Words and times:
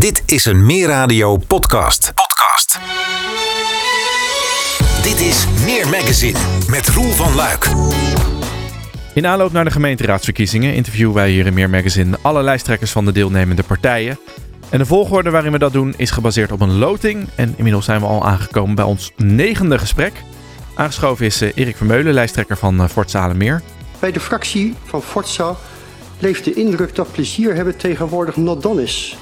Dit 0.00 0.22
is 0.26 0.44
een 0.44 0.66
Meer 0.66 0.88
Radio 0.88 1.36
podcast. 1.36 2.12
Podcast. 2.14 2.78
Dit 5.02 5.20
is 5.20 5.46
Meer 5.64 5.88
Magazine 5.88 6.38
met 6.68 6.88
Roel 6.88 7.10
van 7.10 7.34
Luik. 7.34 7.68
In 9.14 9.26
aanloop 9.26 9.52
naar 9.52 9.64
de 9.64 9.70
gemeenteraadsverkiezingen 9.70 10.74
interviewen 10.74 11.14
wij 11.14 11.30
hier 11.30 11.46
in 11.46 11.54
Meer 11.54 11.70
Magazine 11.70 12.18
alle 12.22 12.42
lijsttrekkers 12.42 12.90
van 12.90 13.04
de 13.04 13.12
deelnemende 13.12 13.62
partijen. 13.62 14.18
En 14.68 14.78
de 14.78 14.86
volgorde 14.86 15.30
waarin 15.30 15.52
we 15.52 15.58
dat 15.58 15.72
doen 15.72 15.94
is 15.96 16.10
gebaseerd 16.10 16.52
op 16.52 16.60
een 16.60 16.78
loting. 16.78 17.28
En 17.34 17.54
inmiddels 17.56 17.84
zijn 17.84 18.00
we 18.00 18.06
al 18.06 18.26
aangekomen 18.26 18.74
bij 18.74 18.84
ons 18.84 19.12
negende 19.16 19.78
gesprek. 19.78 20.12
Aangeschoven 20.74 21.26
is 21.26 21.40
eh, 21.40 21.50
Erik 21.54 21.76
Vermeulen, 21.76 22.14
lijsttrekker 22.14 22.56
van 22.56 22.80
eh, 22.80 22.88
Forza 22.88 23.32
Meer. 23.32 23.62
Bij 23.98 24.12
de 24.12 24.20
fractie 24.20 24.74
van 24.84 25.02
Forza 25.02 25.56
leeft 26.18 26.44
de 26.44 26.54
indruk 26.54 26.94
dat 26.94 27.12
plezier 27.12 27.54
hebben 27.54 27.76
tegenwoordig 27.76 28.36
not 28.36 28.62
done 28.62 28.82
is. 28.82 29.16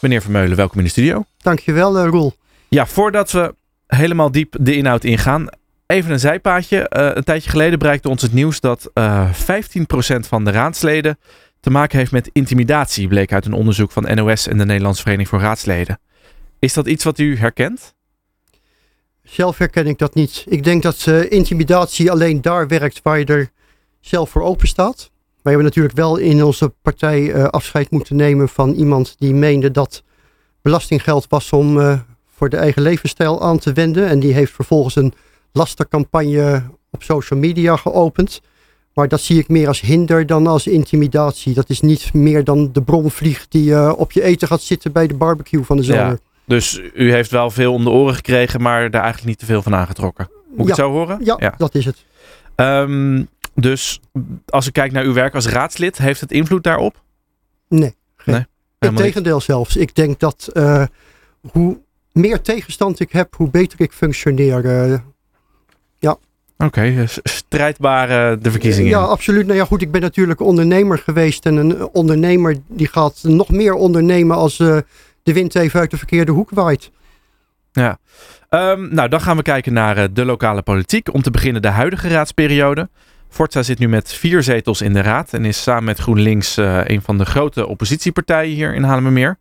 Meneer 0.00 0.22
Vermeulen, 0.22 0.56
welkom 0.56 0.78
in 0.78 0.84
de 0.84 0.90
studio. 0.90 1.24
Dankjewel, 1.38 1.98
uh, 1.98 2.10
Roel. 2.10 2.32
Ja, 2.68 2.86
voordat 2.86 3.30
we 3.30 3.54
helemaal 3.86 4.30
diep 4.30 4.56
de 4.60 4.76
inhoud 4.76 5.04
ingaan, 5.04 5.48
even 5.86 6.10
een 6.10 6.20
zijpaadje. 6.20 6.76
Uh, 6.96 7.10
een 7.14 7.24
tijdje 7.24 7.50
geleden 7.50 7.78
bereikte 7.78 8.08
ons 8.08 8.22
het 8.22 8.32
nieuws 8.32 8.60
dat 8.60 8.90
uh, 8.94 9.30
15% 9.32 9.34
van 10.20 10.44
de 10.44 10.50
raadsleden 10.50 11.18
te 11.60 11.70
maken 11.70 11.98
heeft 11.98 12.12
met 12.12 12.30
intimidatie, 12.32 13.08
bleek 13.08 13.32
uit 13.32 13.46
een 13.46 13.52
onderzoek 13.52 13.92
van 13.92 14.14
NOS 14.14 14.46
en 14.46 14.58
de 14.58 14.64
Nederlandse 14.64 15.02
Vereniging 15.02 15.28
voor 15.28 15.40
Raadsleden. 15.40 16.00
Is 16.58 16.72
dat 16.72 16.86
iets 16.86 17.04
wat 17.04 17.18
u 17.18 17.36
herkent? 17.36 17.94
Zelf 19.22 19.58
herken 19.58 19.86
ik 19.86 19.98
dat 19.98 20.14
niet. 20.14 20.44
Ik 20.48 20.64
denk 20.64 20.82
dat 20.82 21.06
uh, 21.08 21.30
intimidatie 21.30 22.10
alleen 22.10 22.40
daar 22.40 22.68
werkt 22.68 23.00
waar 23.02 23.18
je 23.18 23.24
er 23.24 23.50
zelf 24.00 24.30
voor 24.30 24.42
open 24.42 24.68
staat. 24.68 25.10
Wij 25.42 25.52
hebben 25.52 25.64
natuurlijk 25.64 25.96
wel 25.96 26.16
in 26.16 26.44
onze 26.44 26.72
partij 26.82 27.20
uh, 27.20 27.44
afscheid 27.44 27.90
moeten 27.90 28.16
nemen 28.16 28.48
van 28.48 28.72
iemand 28.72 29.14
die 29.18 29.34
meende 29.34 29.70
dat 29.70 30.02
belastinggeld 30.62 31.26
was 31.28 31.52
om 31.52 31.78
uh, 31.78 31.98
voor 32.30 32.48
de 32.48 32.56
eigen 32.56 32.82
levensstijl 32.82 33.42
aan 33.42 33.58
te 33.58 33.72
wenden. 33.72 34.06
En 34.06 34.20
die 34.20 34.32
heeft 34.32 34.52
vervolgens 34.52 34.96
een 34.96 35.12
lastercampagne 35.52 36.62
op 36.90 37.02
social 37.02 37.38
media 37.38 37.76
geopend. 37.76 38.40
Maar 38.94 39.08
dat 39.08 39.20
zie 39.20 39.38
ik 39.38 39.48
meer 39.48 39.68
als 39.68 39.80
hinder 39.80 40.26
dan 40.26 40.46
als 40.46 40.66
intimidatie. 40.66 41.54
Dat 41.54 41.70
is 41.70 41.80
niet 41.80 42.12
meer 42.14 42.44
dan 42.44 42.72
de 42.72 42.82
bromvlieg 42.82 43.48
die 43.48 43.70
uh, 43.70 43.92
op 43.96 44.12
je 44.12 44.22
eten 44.22 44.48
gaat 44.48 44.62
zitten 44.62 44.92
bij 44.92 45.06
de 45.06 45.14
barbecue 45.14 45.64
van 45.64 45.76
de 45.76 45.82
zomer. 45.82 46.04
Ja, 46.04 46.18
dus 46.46 46.80
u 46.94 47.12
heeft 47.12 47.30
wel 47.30 47.50
veel 47.50 47.72
om 47.72 47.84
de 47.84 47.90
oren 47.90 48.14
gekregen, 48.14 48.62
maar 48.62 48.90
daar 48.90 49.02
eigenlijk 49.02 49.30
niet 49.30 49.38
te 49.38 49.46
veel 49.46 49.62
van 49.62 49.74
aangetrokken. 49.74 50.30
Moet 50.50 50.60
ik 50.60 50.66
het 50.66 50.76
zo 50.76 50.90
horen? 50.90 51.18
Ja, 51.24 51.36
ja. 51.38 51.54
dat 51.56 51.74
is 51.74 51.84
het. 51.84 52.04
Um, 52.56 53.28
dus 53.60 54.00
als 54.48 54.66
ik 54.66 54.72
kijk 54.72 54.92
naar 54.92 55.04
uw 55.04 55.12
werk 55.12 55.34
als 55.34 55.46
raadslid, 55.46 55.98
heeft 55.98 56.20
het 56.20 56.32
invloed 56.32 56.62
daarop? 56.62 57.02
Nee. 57.68 57.94
nee 58.24 58.46
Integendeel 58.78 59.40
zelfs. 59.40 59.76
Ik 59.76 59.94
denk 59.94 60.20
dat 60.20 60.50
uh, 60.52 60.84
hoe 61.50 61.78
meer 62.12 62.40
tegenstand 62.40 63.00
ik 63.00 63.12
heb, 63.12 63.34
hoe 63.36 63.50
beter 63.50 63.80
ik 63.80 63.92
functioneer. 63.92 64.64
Uh, 64.64 64.98
ja. 65.98 66.10
Oké, 66.10 66.64
okay, 66.64 66.94
dus 66.94 67.18
strijdbare 67.22 68.38
de 68.38 68.50
verkiezingen. 68.50 68.90
Ja, 68.90 68.98
absoluut. 68.98 69.46
Nou 69.46 69.58
ja, 69.58 69.64
goed, 69.64 69.82
ik 69.82 69.90
ben 69.90 70.00
natuurlijk 70.00 70.40
ondernemer 70.40 70.98
geweest. 70.98 71.46
En 71.46 71.56
een 71.56 71.88
ondernemer 71.88 72.56
die 72.68 72.88
gaat 72.88 73.20
nog 73.22 73.48
meer 73.48 73.74
ondernemen 73.74 74.36
als 74.36 74.58
uh, 74.58 74.78
de 75.22 75.32
wind 75.32 75.54
even 75.54 75.80
uit 75.80 75.90
de 75.90 75.96
verkeerde 75.96 76.32
hoek 76.32 76.50
waait. 76.50 76.90
Ja, 77.72 77.98
um, 78.50 78.94
nou 78.94 79.08
dan 79.08 79.20
gaan 79.20 79.36
we 79.36 79.42
kijken 79.42 79.72
naar 79.72 80.12
de 80.12 80.24
lokale 80.24 80.62
politiek. 80.62 81.14
Om 81.14 81.22
te 81.22 81.30
beginnen 81.30 81.62
de 81.62 81.68
huidige 81.68 82.08
raadsperiode. 82.08 82.88
Forza 83.30 83.62
zit 83.62 83.78
nu 83.78 83.88
met 83.88 84.12
vier 84.12 84.42
zetels 84.42 84.80
in 84.80 84.92
de 84.92 85.00
raad 85.00 85.32
en 85.32 85.44
is 85.44 85.62
samen 85.62 85.84
met 85.84 85.98
GroenLinks 85.98 86.58
uh, 86.58 86.80
een 86.84 87.02
van 87.02 87.18
de 87.18 87.24
grote 87.24 87.66
oppositiepartijen 87.66 88.54
hier 88.54 88.74
in 88.74 88.82
Haarlemmermeer. 88.82 89.38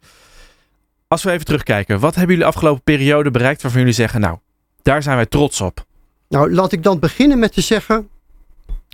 Als 1.07 1.23
we 1.23 1.31
even 1.31 1.45
terugkijken, 1.45 1.99
wat 1.99 2.15
hebben 2.15 2.35
jullie 2.35 2.51
afgelopen 2.51 2.83
periode 2.83 3.31
bereikt 3.31 3.61
waarvan 3.61 3.79
jullie 3.79 3.95
zeggen, 3.95 4.21
nou, 4.21 4.37
daar 4.81 5.03
zijn 5.03 5.15
wij 5.15 5.25
trots 5.25 5.61
op? 5.61 5.85
Nou, 6.27 6.53
laat 6.53 6.71
ik 6.71 6.83
dan 6.83 6.99
beginnen 6.99 7.39
met 7.39 7.53
te 7.53 7.61
zeggen 7.61 8.09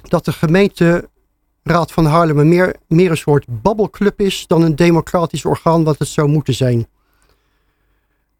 dat 0.01 0.25
de 0.25 0.31
gemeenteraad 0.31 1.91
van 1.91 2.05
Haarlemmermeer 2.05 2.75
meer 2.87 3.11
een 3.11 3.17
soort 3.17 3.45
babbelclub 3.47 4.21
is 4.21 4.47
dan 4.47 4.61
een 4.61 4.75
democratisch 4.75 5.45
orgaan 5.45 5.83
wat 5.83 5.99
het 5.99 6.07
zou 6.07 6.27
moeten 6.27 6.53
zijn. 6.53 6.87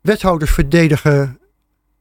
Wethouders 0.02 0.52
verdedigen 0.52 1.40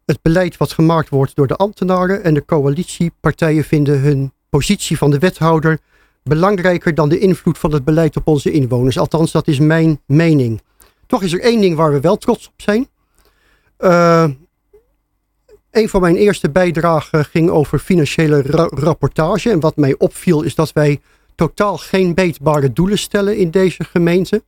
het 0.05 0.23
beleid 0.23 0.57
wat 0.57 0.73
gemaakt 0.73 1.09
wordt 1.09 1.37
door 1.37 1.47
de 1.47 1.57
ambtenaren 1.57 2.25
en 2.25 2.35
de 2.35 2.45
coalitiepartijen 2.45 3.65
vinden 3.65 4.01
hun 4.01 4.33
positie 4.59 4.99
van 4.99 5.11
de 5.11 5.19
wethouder 5.19 5.79
belangrijker 6.23 6.95
dan 6.95 7.09
de 7.09 7.19
invloed 7.19 7.59
van 7.59 7.73
het 7.73 7.85
beleid 7.85 8.17
op 8.17 8.27
onze 8.27 8.51
inwoners. 8.51 8.99
Althans, 8.99 9.33
dat 9.33 9.49
is 9.49 9.59
mijn 9.59 10.01
mening. 10.07 10.63
Toch 11.07 11.23
is 11.23 11.33
er 11.33 11.41
één 11.41 11.61
ding 11.61 11.77
waar 11.77 11.93
we 11.93 12.01
wel 12.01 12.17
trots 12.17 12.47
op 12.47 12.53
zijn. 12.57 12.89
Uh, 13.79 14.29
een 15.71 15.89
van 15.89 16.01
mijn 16.01 16.17
eerste 16.17 16.51
bijdragen 16.51 17.25
ging 17.25 17.51
over 17.51 17.79
financiële 17.79 18.43
ra 18.43 18.69
rapportage. 18.71 19.51
En 19.51 19.61
wat 19.61 19.77
mij 19.77 19.95
opviel 19.99 20.43
is 20.43 20.55
dat 20.55 20.73
wij 20.73 21.01
totaal 21.35 21.77
geen 21.77 22.15
beetbare 22.15 22.73
doelen 22.73 22.99
stellen 22.99 23.37
in 23.37 23.51
deze 23.51 23.85
gemeente. 23.85 24.43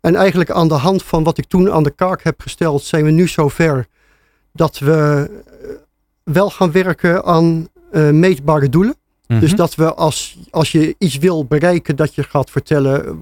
En 0.00 0.14
eigenlijk 0.14 0.50
aan 0.50 0.68
de 0.68 0.74
hand 0.74 1.02
van 1.02 1.24
wat 1.24 1.38
ik 1.38 1.46
toen 1.46 1.72
aan 1.72 1.82
de 1.82 1.94
kaak 1.94 2.22
heb 2.22 2.40
gesteld, 2.40 2.82
zijn 2.82 3.04
we 3.04 3.10
nu 3.10 3.28
zover 3.28 3.86
dat 4.52 4.78
we 4.78 5.30
wel 6.22 6.50
gaan 6.50 6.72
werken 6.72 7.24
aan 7.24 7.68
uh, 7.92 8.10
meetbare 8.10 8.68
doelen. 8.68 8.96
Mm 9.26 9.36
-hmm. 9.36 9.40
Dus 9.40 9.54
dat 9.54 9.74
we 9.74 9.94
als, 9.94 10.38
als 10.50 10.72
je 10.72 10.94
iets 10.98 11.18
wil 11.18 11.44
bereiken, 11.44 11.96
dat 11.96 12.14
je 12.14 12.22
gaat 12.22 12.50
vertellen 12.50 13.20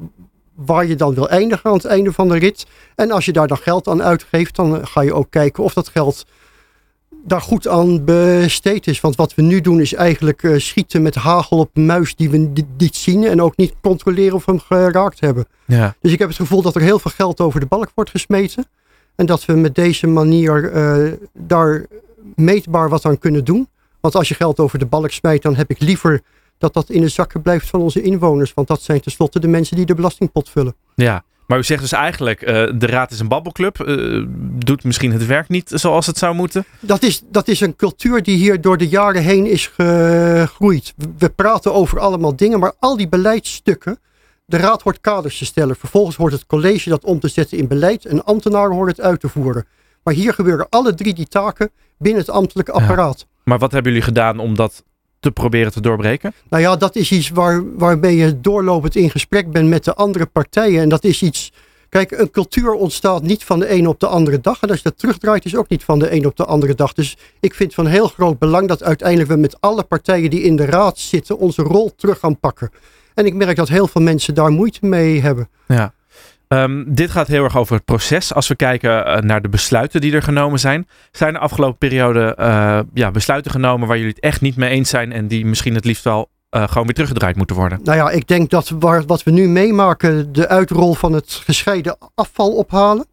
waar 0.55 0.87
je 0.87 0.97
dan 0.97 1.15
wil 1.15 1.29
eindigen 1.29 1.71
aan 1.71 1.77
het 1.77 1.85
einde 1.85 2.13
van 2.13 2.29
de 2.29 2.39
rit. 2.39 2.67
En 2.95 3.11
als 3.11 3.25
je 3.25 3.33
daar 3.33 3.47
dan 3.47 3.57
geld 3.57 3.89
aan 3.89 4.03
uitgeeft, 4.03 4.57
dan 4.57 4.87
ga 4.87 5.01
je 5.01 5.15
ook 5.15 5.31
kijken 5.31 5.65
of 5.65 5.73
dat 5.73 5.89
geld 5.89 6.25
daar 7.27 7.41
goed 7.41 7.69
aan 7.69 8.05
besteed 8.05 8.87
is. 8.87 9.01
Want 9.01 9.17
wat 9.17 9.35
we 9.35 9.43
nu 9.43 9.61
doen 9.61 9.81
is 9.81 9.95
eigenlijk 9.95 10.43
uh, 10.43 10.59
schieten 10.59 11.03
met 11.03 11.15
hagel 11.15 11.59
op 11.59 11.71
een 11.73 11.87
muis 11.87 12.15
die 12.15 12.31
we 12.31 12.51
niet 12.77 12.97
zien. 12.97 13.25
En 13.25 13.43
ook 13.43 13.57
niet 13.57 13.75
controleren 13.81 14.35
of 14.35 14.45
we 14.45 14.53
hem 14.53 14.61
geraakt 14.61 15.21
hebben. 15.21 15.47
Ja. 15.65 15.95
Dus 16.01 16.13
ik 16.13 16.19
heb 16.19 16.29
het 16.29 16.37
gevoel 16.37 16.63
dat 16.63 16.75
er 16.75 16.81
heel 16.81 16.99
veel 16.99 17.11
geld 17.11 17.41
over 17.41 17.61
de 17.61 17.67
balk 17.67 17.91
wordt 17.95 18.11
gesmeten. 18.11 18.67
En 19.15 19.27
dat 19.27 19.45
we 19.45 19.53
met 19.53 19.75
deze 19.75 20.07
manier 20.07 20.73
uh, 20.73 21.13
daar 21.33 21.87
meetbaar 22.35 22.89
wat 22.89 23.05
aan 23.05 23.19
kunnen 23.19 23.45
doen. 23.45 23.69
Want 24.05 24.17
als 24.17 24.29
je 24.29 24.35
geld 24.35 24.59
over 24.59 24.79
de 24.79 24.87
balk 24.87 25.11
smijt, 25.11 25.43
dan 25.43 25.57
heb 25.57 25.71
ik 25.71 25.81
liever 25.81 26.23
dat 26.59 26.75
dat 26.75 26.91
in 26.91 27.01
de 27.01 27.09
zakken 27.09 27.43
blijft 27.43 27.69
van 27.69 27.81
onze 27.81 28.03
inwoners. 28.03 28.55
Want 28.55 28.69
dat 28.69 28.83
zijn 28.83 29.01
tenslotte 29.01 29.41
de 29.41 29.49
mensen 29.49 29.77
die 29.77 29.87
de 29.87 29.95
belastingpot 29.95 30.51
vullen. 30.51 30.75
Ja, 30.95 31.25
maar 31.47 31.59
u 31.59 31.65
zegt 31.65 31.81
dus 31.81 31.93
eigenlijk, 31.93 32.43
uh, 32.43 32.49
de 32.75 32.87
raad 32.87 33.11
is 33.11 33.21
een 33.21 33.29
babbelclub. 33.29 33.79
Uh, 33.79 34.27
doet 34.39 34.85
misschien 34.85 35.13
het 35.13 35.27
werk 35.27 35.49
niet 35.49 35.71
zoals 35.75 36.07
het 36.07 36.19
zou 36.19 36.35
moeten? 36.35 36.65
Dat 36.81 37.03
is, 37.03 37.23
dat 37.31 37.49
is 37.49 37.61
een 37.61 37.77
cultuur 37.77 38.23
die 38.23 38.37
hier 38.37 38.61
door 38.61 38.77
de 38.79 38.89
jaren 38.89 39.23
heen 39.23 39.47
is 39.47 39.67
gegroeid. 39.67 40.95
We 41.19 41.29
praten 41.29 41.75
over 41.75 42.01
allemaal 42.01 42.37
dingen, 42.37 42.59
maar 42.59 42.73
al 42.79 42.97
die 42.97 43.09
beleidsstukken. 43.09 43.99
De 44.45 44.57
raad 44.57 44.83
hoort 44.83 45.01
kaders 45.01 45.39
te 45.39 45.45
stellen. 45.45 45.77
Vervolgens 45.77 46.17
hoort 46.17 46.33
het 46.33 46.47
college 46.47 46.89
dat 46.89 47.05
om 47.05 47.21
te 47.21 47.29
zetten 47.29 47.59
in 47.59 47.69
beleid. 47.69 48.05
En 48.05 48.25
ambtenaren 48.25 48.73
horen 48.75 48.89
het 48.89 49.01
uit 49.01 49.21
te 49.21 49.29
voeren. 49.29 49.67
Maar 50.03 50.15
hier 50.15 50.35
gebeuren 50.35 50.67
alle 50.69 50.95
drie 50.95 51.15
die 51.15 51.29
taken 51.29 51.71
binnen 51.99 52.21
het 52.21 52.31
ambtelijke 52.31 52.73
apparaat. 52.73 53.19
Ja. 53.19 53.33
Maar 53.45 53.59
wat 53.59 53.73
hebben 53.73 53.93
jullie 53.93 54.07
gedaan 54.07 54.39
om 54.39 54.55
dat 54.55 54.85
te 55.21 55.31
proberen 55.31 55.73
te 55.73 55.81
doorbreken? 55.81 56.33
Nou 56.49 56.63
ja, 56.63 56.77
dat 56.77 56.97
is 56.97 57.13
iets 57.13 57.31
waar, 57.31 57.77
waarbij 57.77 58.15
je 58.15 58.41
doorlopend 58.41 58.97
in 58.97 59.11
gesprek 59.11 59.53
bent 59.53 59.69
met 59.69 59.85
de 59.85 59.95
andere 59.95 60.27
partijen. 60.27 60.81
En 60.81 60.89
dat 60.89 61.05
is 61.05 61.23
iets. 61.23 61.53
Kijk, 61.89 62.11
een 62.11 62.31
cultuur 62.31 62.73
ontstaat 62.73 63.23
niet 63.23 63.45
van 63.45 63.59
de 63.59 63.69
ene 63.69 63.89
op 63.89 64.01
de 64.01 64.07
andere 64.07 64.41
dag. 64.41 64.63
En 64.63 64.69
als 64.69 64.77
je 64.77 64.85
dat 64.85 64.99
terugdraait, 64.99 65.45
is 65.45 65.57
ook 65.57 65.69
niet 65.69 65.85
van 65.85 65.99
de 65.99 66.11
ene 66.11 66.27
op 66.27 66.37
de 66.37 66.45
andere 66.45 66.75
dag. 66.75 66.93
Dus 66.93 67.17
ik 67.41 67.55
vind 67.55 67.75
van 67.75 67.87
heel 67.87 68.09
groot 68.09 68.39
belang 68.39 68.69
dat 68.69 68.83
uiteindelijk 68.83 69.31
we 69.31 69.37
met 69.37 69.61
alle 69.61 69.83
partijen 69.83 70.31
die 70.31 70.43
in 70.43 70.57
de 70.57 70.65
raad 70.65 70.99
zitten 70.99 71.39
onze 71.39 71.63
rol 71.63 71.95
terug 71.97 72.19
gaan 72.19 72.39
pakken. 72.39 72.71
En 73.15 73.27
ik 73.27 73.35
merk 73.35 73.57
dat 73.57 73.69
heel 73.69 73.87
veel 73.87 74.03
mensen 74.03 74.35
daar 74.35 74.51
moeite 74.51 74.87
mee 74.87 75.21
hebben. 75.21 75.49
Ja. 75.67 75.95
Um, 76.49 76.95
dit 76.95 77.11
gaat 77.11 77.27
heel 77.27 77.45
erg 77.45 77.57
over 77.57 77.75
het 77.75 77.85
proces. 77.85 78.35
Als 78.35 78.49
we 78.49 78.55
kijken 78.57 78.91
uh, 78.91 79.17
naar 79.17 79.43
de 79.43 79.49
besluiten 79.49 80.01
die 80.01 80.13
er 80.13 80.23
genomen 80.23 80.59
zijn. 80.59 80.89
Zijn 81.11 81.33
de 81.33 81.39
afgelopen 81.39 81.79
periode 81.79 82.37
uh, 82.41 82.79
ja, 82.95 83.11
besluiten 83.11 83.51
genomen 83.51 83.89
waar 83.89 83.97
jullie 83.97 84.13
het 84.13 84.23
echt 84.23 84.41
niet 84.41 84.57
mee 84.57 84.71
eens 84.71 84.91
zijn. 84.91 85.13
En 85.13 85.29
die 85.29 85.47
misschien 85.47 85.75
het 85.75 85.85
liefst 85.85 86.05
wel 86.05 86.29
uh, 86.51 86.69
gewoon 86.69 86.85
weer 86.85 86.95
teruggedraaid 86.95 87.37
moeten 87.37 87.57
worden? 87.57 87.81
Nou 87.83 87.99
ja, 87.99 88.11
ik 88.11 88.29
denk 88.29 88.51
dat 88.51 88.69
wat 89.07 89.23
we 89.23 89.31
nu 89.31 89.49
meemaken, 89.49 90.33
de 90.33 90.49
uitrol 90.49 90.95
van 90.95 91.13
het 91.13 91.41
gescheiden 91.45 91.97
afval 92.15 92.53
ophalen. 92.53 93.07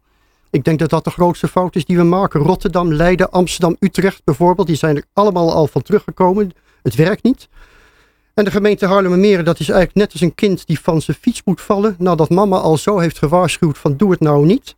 Ik 0.50 0.64
denk 0.64 0.78
dat 0.78 0.90
dat 0.90 1.04
de 1.04 1.10
grootste 1.10 1.48
fout 1.48 1.76
is 1.76 1.84
die 1.84 1.96
we 1.96 2.02
maken. 2.02 2.40
Rotterdam, 2.40 2.92
Leiden, 2.92 3.30
Amsterdam, 3.30 3.76
Utrecht 3.80 4.20
bijvoorbeeld. 4.24 4.66
Die 4.66 4.76
zijn 4.76 4.96
er 4.96 5.04
allemaal 5.12 5.52
al 5.52 5.66
van 5.66 5.82
teruggekomen. 5.82 6.52
Het 6.82 6.94
werkt 6.94 7.22
niet. 7.22 7.48
En 8.34 8.44
de 8.44 8.50
gemeente 8.50 8.86
Haarlemmermeren, 8.86 9.44
dat 9.44 9.60
is 9.60 9.68
eigenlijk 9.68 9.98
net 9.98 10.12
als 10.12 10.20
een 10.20 10.34
kind 10.34 10.66
die 10.66 10.80
van 10.80 11.02
zijn 11.02 11.16
fiets 11.20 11.42
moet 11.44 11.60
vallen. 11.60 11.94
Nadat 11.98 12.30
mama 12.30 12.56
al 12.56 12.76
zo 12.76 12.98
heeft 12.98 13.18
gewaarschuwd 13.18 13.78
van 13.78 13.96
doe 13.96 14.10
het 14.10 14.20
nou 14.20 14.46
niet. 14.46 14.76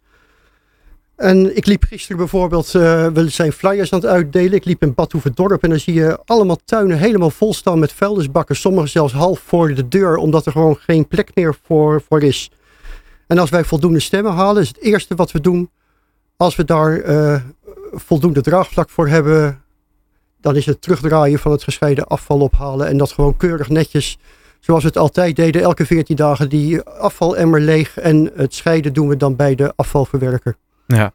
En 1.16 1.56
ik 1.56 1.66
liep 1.66 1.84
gisteren 1.84 2.16
bijvoorbeeld, 2.16 2.74
uh, 2.74 3.06
we 3.06 3.28
zijn 3.28 3.52
flyers 3.52 3.92
aan 3.92 4.00
het 4.00 4.08
uitdelen. 4.08 4.52
Ik 4.52 4.64
liep 4.64 4.82
in 4.82 4.94
Badhoevedorp 4.94 5.62
en 5.62 5.70
dan 5.70 5.78
zie 5.78 5.94
je 5.94 6.18
allemaal 6.24 6.58
tuinen 6.64 6.98
helemaal 6.98 7.30
vol 7.30 7.54
staan 7.54 7.78
met 7.78 7.92
vuilnisbakken. 7.92 8.56
Sommige 8.56 8.86
zelfs 8.86 9.12
half 9.12 9.38
voor 9.38 9.74
de 9.74 9.88
deur, 9.88 10.16
omdat 10.16 10.46
er 10.46 10.52
gewoon 10.52 10.76
geen 10.76 11.08
plek 11.08 11.30
meer 11.34 11.54
voor, 11.62 12.02
voor 12.08 12.22
is. 12.22 12.50
En 13.26 13.38
als 13.38 13.50
wij 13.50 13.64
voldoende 13.64 14.00
stemmen 14.00 14.32
halen, 14.32 14.62
is 14.62 14.68
het 14.68 14.80
eerste 14.80 15.14
wat 15.14 15.32
we 15.32 15.40
doen, 15.40 15.70
als 16.36 16.56
we 16.56 16.64
daar 16.64 17.04
uh, 17.04 17.40
voldoende 17.92 18.40
draagvlak 18.40 18.90
voor 18.90 19.08
hebben, 19.08 19.63
dan 20.44 20.56
is 20.56 20.66
het 20.66 20.82
terugdraaien 20.82 21.38
van 21.38 21.52
het 21.52 21.62
gescheiden 21.62 22.06
afval 22.06 22.40
ophalen. 22.40 22.86
En 22.86 22.96
dat 22.96 23.12
gewoon 23.12 23.36
keurig 23.36 23.68
netjes, 23.68 24.18
zoals 24.60 24.82
we 24.82 24.88
het 24.88 24.98
altijd 24.98 25.36
deden, 25.36 25.62
elke 25.62 25.86
14 25.86 26.16
dagen 26.16 26.48
die 26.48 26.82
afvalemmer 26.82 27.60
leeg. 27.60 27.98
En 27.98 28.30
het 28.36 28.54
scheiden 28.54 28.92
doen 28.92 29.08
we 29.08 29.16
dan 29.16 29.36
bij 29.36 29.54
de 29.54 29.72
afvalverwerker. 29.76 30.56
Ja. 30.86 31.12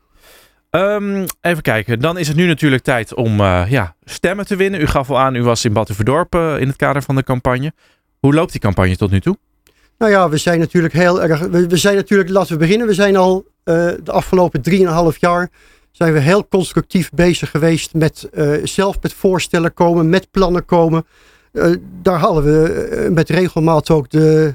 Um, 0.72 1.26
even 1.42 1.62
kijken. 1.62 2.00
Dan 2.00 2.18
is 2.18 2.28
het 2.28 2.38
nu 2.38 2.48
natuurlijk 2.48 2.84
tijd 2.84 3.14
om 3.14 3.40
uh, 3.40 3.66
ja, 3.68 3.96
stemmen 4.04 4.46
te 4.46 4.56
winnen. 4.56 4.82
U 4.82 4.86
gaf 4.86 5.10
al 5.10 5.20
aan, 5.20 5.36
u 5.36 5.44
was 5.44 5.66
in 5.66 5.74
Battenverdorp 5.74 6.36
uh, 6.36 6.60
in 6.60 6.68
het 6.68 6.76
kader 6.76 7.02
van 7.02 7.16
de 7.16 7.24
campagne. 7.24 7.74
Hoe 8.20 8.34
loopt 8.34 8.52
die 8.52 8.62
campagne 8.62 8.96
tot 8.96 9.12
nu 9.12 9.20
toe? 9.20 9.38
Nou 9.98 10.12
ja, 10.12 10.30
we 10.30 10.38
zijn 10.38 10.60
natuurlijk 10.60 10.94
heel 10.94 11.22
erg. 11.24 11.40
We, 11.40 11.68
we 11.68 11.78
zijn 11.78 11.96
natuurlijk, 11.96 12.30
laten 12.30 12.54
we 12.54 12.60
beginnen. 12.60 12.88
We 12.88 12.94
zijn 12.94 13.16
al 13.16 13.46
uh, 13.66 13.76
de 14.04 14.12
afgelopen 14.12 14.62
3,5 15.14 15.20
jaar 15.20 15.50
zijn 15.92 16.14
we 16.14 16.20
heel 16.20 16.48
constructief 16.48 17.12
bezig 17.12 17.52
geweest 17.52 17.94
met 17.94 18.30
zelf 18.64 19.02
met 19.02 19.14
voorstellen 19.14 19.74
komen, 19.74 20.10
met 20.10 20.32
plannen 20.32 20.66
komen. 20.66 21.06
daar 22.02 22.20
halen 22.20 22.44
we 22.44 23.10
met 23.12 23.30
regelmaat 23.30 23.90
ook 23.90 24.10
de 24.10 24.54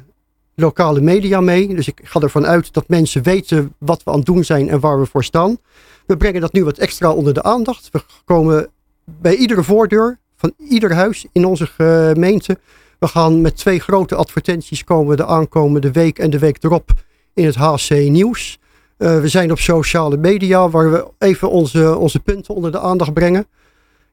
lokale 0.55 1.01
media 1.01 1.41
mee. 1.41 1.75
Dus 1.75 1.89
ik 1.89 2.01
ga 2.03 2.21
ervan 2.21 2.47
uit 2.47 2.73
dat 2.73 2.89
mensen 2.89 3.23
weten 3.23 3.75
wat 3.79 4.03
we 4.03 4.11
aan 4.11 4.17
het 4.17 4.27
doen 4.27 4.45
zijn 4.45 4.69
en 4.69 4.81
waar 4.81 5.01
we 5.01 5.07
voor 5.07 5.25
staan. 5.25 5.59
We 6.07 6.17
brengen 6.17 6.41
dat 6.41 6.53
nu 6.53 6.65
wat 6.65 6.79
extra 6.79 7.13
onder 7.13 7.35
de 7.35 7.43
aandacht. 7.43 7.89
We 7.93 8.01
komen 8.25 8.69
bij 9.05 9.37
iedere 9.37 9.63
voordeur 9.63 10.19
van 10.37 10.53
ieder 10.59 10.95
huis 10.95 11.27
in 11.33 11.45
onze 11.45 11.67
gemeente. 11.67 12.59
We 12.99 13.07
gaan 13.07 13.41
met 13.41 13.57
twee 13.57 13.81
grote 13.81 14.15
advertenties 14.15 14.85
komen 14.85 15.17
de 15.17 15.27
aankomende 15.27 15.91
week 15.91 16.19
en 16.19 16.31
de 16.31 16.39
week 16.39 16.63
erop 16.63 16.91
in 17.35 17.45
het 17.45 17.55
HC 17.55 17.91
Nieuws. 17.91 18.59
Uh, 19.05 19.21
we 19.21 19.29
zijn 19.29 19.51
op 19.51 19.59
sociale 19.59 20.17
media 20.17 20.69
waar 20.69 20.91
we 20.91 21.06
even 21.19 21.51
onze, 21.51 21.97
onze 21.97 22.21
punten 22.21 22.55
onder 22.55 22.73
de 22.73 22.81
aandacht 22.81 23.12
brengen. 23.12 23.47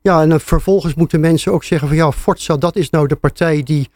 Ja, 0.02 0.22
en 0.22 0.30
dan 0.30 0.40
vervolgens 0.40 0.94
moeten 0.94 1.20
mensen 1.20 1.52
ook 1.52 1.64
zeggen 1.64 1.88
van 1.88 1.98
ja, 1.98 2.12
Forza, 2.12 2.58
dat 2.58 2.76
is 2.76 2.90
nou 2.90 3.08
de 3.08 3.16
partij 3.16 3.64
die 3.64 3.90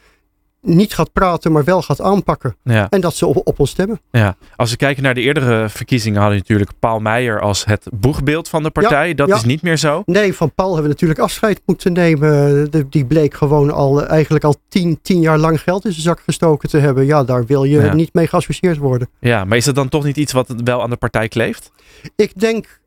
niet 0.65 0.93
gaat 0.93 1.13
praten, 1.13 1.51
maar 1.51 1.63
wel 1.63 1.81
gaat 1.81 2.01
aanpakken. 2.01 2.55
Ja. 2.63 2.87
En 2.89 3.01
dat 3.01 3.15
ze 3.15 3.25
op, 3.25 3.41
op, 3.43 3.59
ons 3.59 3.69
stemmen. 3.69 4.01
Ja. 4.11 4.35
Als 4.55 4.71
we 4.71 4.77
kijken 4.77 5.03
naar 5.03 5.13
de 5.13 5.21
eerdere 5.21 5.69
verkiezingen, 5.69 6.19
hadden 6.19 6.37
we 6.37 6.43
natuurlijk 6.47 6.71
Paul 6.79 6.99
Meijer 6.99 7.41
als 7.41 7.65
het 7.65 7.87
boegbeeld 7.93 8.49
van 8.49 8.63
de 8.63 8.69
partij. 8.69 9.13
dat 9.13 9.29
is 9.29 9.43
niet 9.43 9.61
meer 9.61 9.77
zo. 9.77 10.03
Nee, 10.05 10.33
van 10.33 10.53
Paul 10.53 10.67
hebben 10.67 10.85
we 10.85 10.93
natuurlijk 10.93 11.19
afscheid 11.19 11.61
moeten 11.65 11.93
nemen. 11.93 12.71
De, 12.71 12.89
die 12.89 13.05
bleek 13.05 13.33
gewoon 13.33 13.71
al 13.71 14.05
eigenlijk 14.05 14.43
al 14.43 14.55
tien, 14.69 14.99
tien 15.01 15.21
jaar 15.21 15.37
lang 15.37 15.61
geld 15.61 15.85
in 15.85 15.91
zijn 15.91 16.03
zak 16.03 16.19
gestoken 16.25 16.69
te 16.69 16.77
hebben. 16.77 17.05
Ja, 17.05 17.23
daar 17.23 17.45
wil 17.45 17.63
je 17.63 17.81
niet 17.93 18.13
mee 18.13 18.27
geassocieerd 18.27 18.77
worden. 18.77 19.09
Ja, 19.19 19.45
maar 19.45 19.57
is 19.57 19.65
dat 19.65 19.75
dan 19.75 19.89
toch 19.89 20.03
niet 20.03 20.17
iets 20.17 20.31
wat 20.31 20.53
wel 20.63 20.81
aan 20.81 20.89
de 20.89 20.95
partij 20.95 21.27
kleeft? 21.27 21.71
Ik 22.15 22.39
denk 22.39 22.79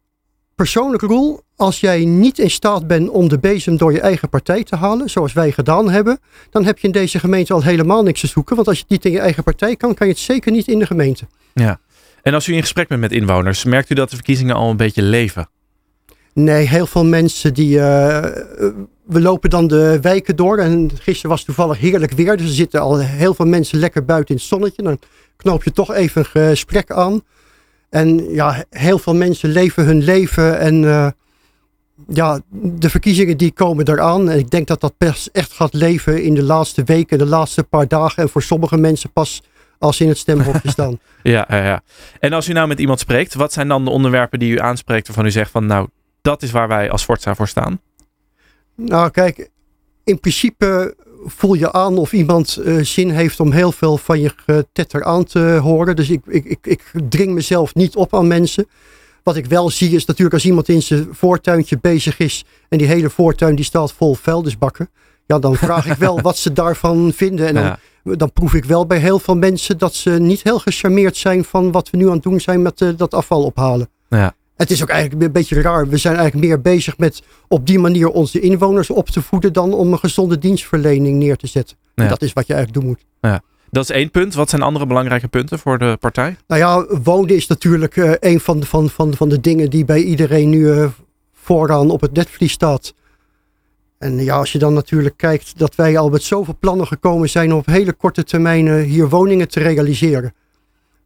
persoonlijk, 0.58 1.02
Roel, 1.02 1.40
als 1.56 1.80
jij 1.80 2.04
niet 2.04 2.38
in 2.38 2.50
staat 2.50 2.86
bent 2.86 3.08
om 3.08 3.28
de 3.28 3.38
bezem 3.38 3.76
door 3.76 3.92
je 3.92 4.00
eigen 4.00 4.28
partij 4.28 4.64
te 4.64 4.76
halen, 4.76 5.10
zoals 5.10 5.32
wij 5.32 5.52
gedaan 5.52 5.90
hebben, 5.90 6.18
dan 6.50 6.64
heb 6.64 6.78
je 6.78 6.86
in 6.86 6.92
deze 6.92 7.18
gemeente 7.18 7.52
al 7.52 7.62
helemaal 7.62 8.02
niks 8.02 8.20
te 8.20 8.26
zoeken. 8.26 8.56
Want 8.56 8.68
als 8.68 8.76
je 8.76 8.82
het 8.82 8.90
niet 8.90 9.04
in 9.04 9.12
je 9.12 9.18
eigen 9.18 9.42
partij 9.42 9.76
kan, 9.76 9.94
kan 9.94 10.06
je 10.06 10.12
het 10.12 10.22
zeker 10.22 10.52
niet 10.52 10.68
in 10.68 10.78
de 10.78 10.86
gemeente. 10.86 11.26
Ja. 11.54 11.80
En 12.22 12.34
als 12.34 12.46
u 12.46 12.54
in 12.54 12.60
gesprek 12.60 12.88
bent 12.88 13.00
met 13.00 13.12
inwoners, 13.12 13.64
merkt 13.64 13.90
u 13.90 13.94
dat 13.94 14.10
de 14.10 14.16
verkiezingen 14.16 14.54
al 14.54 14.70
een 14.70 14.76
beetje 14.76 15.02
leven? 15.02 15.48
Nee, 16.34 16.66
heel 16.66 16.86
veel 16.86 17.04
mensen 17.04 17.54
die. 17.54 17.76
Uh, 17.76 17.82
we 19.04 19.20
lopen 19.20 19.50
dan 19.50 19.66
de 19.66 19.98
wijken 20.00 20.36
door. 20.36 20.58
En 20.58 20.90
gisteren 21.00 21.30
was 21.30 21.44
toevallig 21.44 21.78
heerlijk 21.78 22.12
weer. 22.12 22.36
Dus 22.36 22.46
er 22.46 22.52
zitten 22.52 22.80
al 22.80 22.98
heel 22.98 23.34
veel 23.34 23.46
mensen 23.46 23.78
lekker 23.78 24.04
buiten 24.04 24.34
in 24.34 24.40
het 24.40 24.50
zonnetje. 24.50 24.82
Dan 24.82 24.98
knoop 25.36 25.64
je 25.64 25.72
toch 25.72 25.94
even 25.94 26.26
een 26.32 26.50
gesprek 26.50 26.90
aan. 26.90 27.22
En 27.90 28.32
ja, 28.32 28.64
heel 28.70 28.98
veel 28.98 29.14
mensen 29.14 29.50
leven 29.50 29.84
hun 29.84 30.02
leven. 30.02 30.58
En 30.58 30.82
uh, 30.82 31.08
ja, 32.08 32.40
de 32.50 32.90
verkiezingen 32.90 33.36
die 33.36 33.52
komen 33.52 33.88
eraan. 33.88 34.30
En 34.30 34.38
ik 34.38 34.50
denk 34.50 34.66
dat 34.66 34.80
dat 34.80 34.94
best 34.98 35.26
echt 35.26 35.52
gaat 35.52 35.74
leven 35.74 36.22
in 36.22 36.34
de 36.34 36.42
laatste 36.42 36.84
weken, 36.84 37.18
de 37.18 37.26
laatste 37.26 37.64
paar 37.64 37.88
dagen. 37.88 38.22
En 38.22 38.28
voor 38.28 38.42
sommige 38.42 38.76
mensen 38.76 39.12
pas 39.12 39.42
als 39.78 39.96
ze 39.96 40.02
in 40.02 40.08
het 40.08 40.18
stemhokje 40.18 40.70
staan. 40.70 40.98
ja, 41.22 41.46
ja, 41.48 41.64
ja. 41.64 41.82
En 42.20 42.32
als 42.32 42.48
u 42.48 42.52
nou 42.52 42.68
met 42.68 42.80
iemand 42.80 43.00
spreekt, 43.00 43.34
wat 43.34 43.52
zijn 43.52 43.68
dan 43.68 43.84
de 43.84 43.90
onderwerpen 43.90 44.38
die 44.38 44.52
u 44.52 44.60
aanspreekt 44.60 45.06
waarvan 45.06 45.26
u 45.26 45.30
zegt 45.30 45.50
van 45.50 45.66
nou, 45.66 45.88
dat 46.22 46.42
is 46.42 46.50
waar 46.50 46.68
wij 46.68 46.90
als 46.90 47.04
Forza 47.04 47.34
voor 47.34 47.48
staan? 47.48 47.80
Nou, 48.74 49.10
kijk, 49.10 49.50
in 50.04 50.20
principe 50.20 50.96
voel 51.24 51.54
je 51.54 51.72
aan 51.72 51.98
of 51.98 52.12
iemand 52.12 52.58
uh, 52.60 52.84
zin 52.84 53.10
heeft 53.10 53.40
om 53.40 53.52
heel 53.52 53.72
veel 53.72 53.98
van 53.98 54.20
je 54.20 54.32
getetter 54.46 55.04
aan 55.04 55.24
te 55.24 55.38
horen. 55.38 55.96
Dus 55.96 56.10
ik, 56.10 56.20
ik, 56.26 56.44
ik, 56.44 56.58
ik 56.62 56.92
dring 57.08 57.32
mezelf 57.32 57.74
niet 57.74 57.96
op 57.96 58.14
aan 58.14 58.26
mensen. 58.26 58.66
Wat 59.22 59.36
ik 59.36 59.46
wel 59.46 59.70
zie 59.70 59.90
is 59.90 60.04
natuurlijk 60.04 60.34
als 60.34 60.44
iemand 60.44 60.68
in 60.68 60.82
zijn 60.82 61.08
voortuintje 61.10 61.78
bezig 61.80 62.18
is 62.18 62.44
en 62.68 62.78
die 62.78 62.86
hele 62.86 63.10
voortuin 63.10 63.54
die 63.54 63.64
staat 63.64 63.92
vol 63.92 64.14
vuilnisbakken. 64.14 64.90
Ja, 65.26 65.38
dan 65.38 65.56
vraag 65.56 65.86
ik 65.86 65.96
wel 65.96 66.20
wat 66.28 66.36
ze 66.36 66.52
daarvan 66.52 67.12
vinden. 67.14 67.46
En 67.46 67.54
dan, 67.54 67.76
dan 68.16 68.32
proef 68.32 68.54
ik 68.54 68.64
wel 68.64 68.86
bij 68.86 68.98
heel 68.98 69.18
veel 69.18 69.36
mensen 69.36 69.78
dat 69.78 69.94
ze 69.94 70.10
niet 70.10 70.42
heel 70.42 70.58
gecharmeerd 70.58 71.16
zijn 71.16 71.44
van 71.44 71.72
wat 71.72 71.90
we 71.90 71.96
nu 71.96 72.06
aan 72.06 72.12
het 72.12 72.22
doen 72.22 72.40
zijn 72.40 72.62
met 72.62 72.80
uh, 72.80 72.90
dat 72.96 73.14
afval 73.14 73.42
ophalen. 73.42 73.88
Ja. 74.08 74.34
Het 74.58 74.70
is 74.70 74.82
ook 74.82 74.88
eigenlijk 74.88 75.22
een 75.22 75.32
beetje 75.32 75.60
raar. 75.60 75.88
We 75.88 75.96
zijn 75.96 76.16
eigenlijk 76.16 76.46
meer 76.46 76.60
bezig 76.60 76.98
met 76.98 77.22
op 77.48 77.66
die 77.66 77.78
manier 77.78 78.08
onze 78.08 78.40
inwoners 78.40 78.90
op 78.90 79.08
te 79.08 79.22
voeden 79.22 79.52
dan 79.52 79.72
om 79.72 79.92
een 79.92 79.98
gezonde 79.98 80.38
dienstverlening 80.38 81.18
neer 81.18 81.36
te 81.36 81.46
zetten. 81.46 81.76
Ja. 81.94 82.08
dat 82.08 82.22
is 82.22 82.32
wat 82.32 82.46
je 82.46 82.54
eigenlijk 82.54 82.82
doen 82.82 82.90
moet. 82.92 83.04
Ja. 83.20 83.42
Dat 83.70 83.82
is 83.82 83.90
één 83.90 84.10
punt. 84.10 84.34
Wat 84.34 84.50
zijn 84.50 84.62
andere 84.62 84.86
belangrijke 84.86 85.28
punten 85.28 85.58
voor 85.58 85.78
de 85.78 85.96
partij? 86.00 86.36
Nou 86.46 86.60
ja, 86.60 86.98
wonen 87.02 87.36
is 87.36 87.46
natuurlijk 87.46 87.96
uh, 87.96 88.12
een 88.20 88.40
van 88.40 88.60
de, 88.60 88.66
van, 88.66 88.90
van, 88.90 89.14
van 89.14 89.28
de 89.28 89.40
dingen 89.40 89.70
die 89.70 89.84
bij 89.84 90.02
iedereen 90.02 90.48
nu 90.48 90.58
uh, 90.58 90.88
vooraan 91.32 91.90
op 91.90 92.00
het 92.00 92.12
netvlies 92.12 92.52
staat. 92.52 92.94
En 93.98 94.24
ja, 94.24 94.36
als 94.36 94.52
je 94.52 94.58
dan 94.58 94.74
natuurlijk 94.74 95.16
kijkt 95.16 95.58
dat 95.58 95.74
wij 95.74 95.98
al 95.98 96.08
met 96.08 96.22
zoveel 96.22 96.56
plannen 96.60 96.86
gekomen 96.86 97.28
zijn 97.28 97.52
om 97.52 97.58
op 97.58 97.66
hele 97.66 97.92
korte 97.92 98.24
termijn 98.24 98.82
hier 98.82 99.08
woningen 99.08 99.48
te 99.48 99.60
realiseren. 99.60 100.34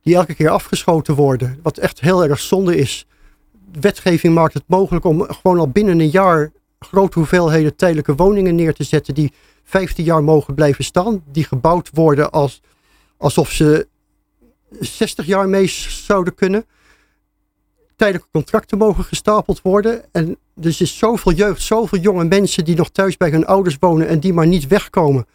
Die 0.03 0.15
elke 0.15 0.35
keer 0.35 0.49
afgeschoten 0.49 1.15
worden. 1.15 1.59
Wat 1.63 1.79
echt 1.79 2.01
heel 2.01 2.25
erg 2.25 2.41
zonde 2.41 2.77
is. 2.77 3.07
Wetgeving 3.81 4.35
maakt 4.35 4.55
het 4.55 4.65
mogelijk 4.67 5.05
om 5.05 5.23
gewoon 5.23 5.59
al 5.59 5.69
binnen 5.69 6.01
een 6.01 6.11
jaar 6.11 6.53
grote 6.79 7.19
hoeveelheden 7.19 7.77
tijdelijke 7.77 8.15
woningen 8.15 8.55
neer 8.55 8.75
te 8.75 8.85
zetten 8.85 9.15
die 9.15 9.33
15 9.65 10.05
jaar 10.05 10.25
mogen 10.25 10.55
blijven 10.55 10.85
staan. 10.85 11.23
Die 11.33 11.45
gebouwd 11.45 11.91
worden 11.93 12.31
als, 12.31 12.61
alsof 13.17 13.51
ze 13.51 13.89
60 14.81 15.27
jaar 15.27 15.49
mee 15.49 15.67
zouden 15.89 16.35
kunnen. 16.35 16.65
Tijdelijke 17.97 18.29
contracten 18.33 18.79
mogen 18.79 19.05
gestapeld 19.05 19.63
worden. 19.63 20.05
En 20.13 20.37
dus 20.55 20.81
is 20.81 20.99
zoveel 20.99 21.33
jeugd, 21.33 21.63
zoveel 21.63 21.99
jonge 21.99 22.25
mensen 22.25 22.65
die 22.65 22.77
nog 22.77 22.91
thuis 22.91 23.17
bij 23.17 23.31
hun 23.31 23.47
ouders 23.47 23.77
wonen 23.81 24.09
en 24.09 24.21
die 24.21 24.33
maar 24.33 24.47
niet 24.47 24.67
wegkomen. 24.67 25.27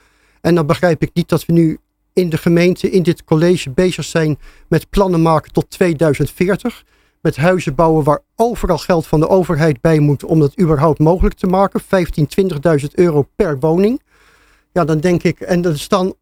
En 0.42 0.56
dan 0.56 0.66
begrijp 0.66 1.02
ik 1.02 1.10
niet 1.14 1.30
dat 1.30 1.46
we 1.46 1.54
nu 1.54 1.78
in 2.14 2.30
de 2.30 2.38
gemeente, 2.38 2.90
in 2.90 3.04
dit 3.04 3.24
college 3.24 3.70
bezig 3.70 4.06
zijn 4.06 4.40
met 4.68 4.90
plannen 4.90 5.22
maken 5.22 5.52
tot 5.52 5.70
2040 5.70 6.84
met 7.28 7.36
huizen 7.38 7.76
bouwen 7.76 8.04
waar 8.04 8.20
overal 8.36 8.78
geld 8.78 9.08
van 9.08 9.20
de 9.20 9.28
overheid 9.28 9.82
bij 9.82 10.00
moet 10.00 10.24
om 10.24 10.40
dat 10.40 10.60
überhaupt 10.60 11.00
mogelijk 11.00 11.36
te 11.36 11.48
maken. 11.48 11.80
15, 11.80 12.28
20.000 12.80 12.86
euro 12.94 13.28
per 13.36 13.60
woning. 13.60 14.02
Ja, 14.74 14.86
dan 14.86 15.00
denk 15.00 15.24
ik, 15.24 15.40
en 15.40 15.66
er 15.66 15.80
staan 15.80 16.14